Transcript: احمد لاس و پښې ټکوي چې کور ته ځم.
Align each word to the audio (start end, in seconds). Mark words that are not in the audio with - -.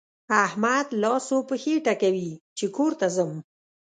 احمد 0.45 0.87
لاس 1.01 1.27
و 1.35 1.37
پښې 1.49 1.75
ټکوي 1.85 2.31
چې 2.57 2.65
کور 2.75 2.91
ته 2.99 3.07
ځم. 3.15 3.31